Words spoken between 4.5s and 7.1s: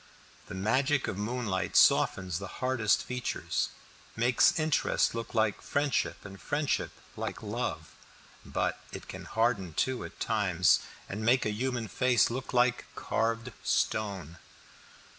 interest look like friendship, and friendship